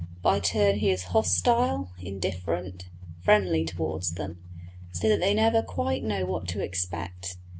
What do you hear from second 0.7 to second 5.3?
he is hostile, indifferent, friendly towards them, so that